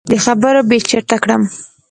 [0.09, 1.41] دې خبرو بې چرته کړم.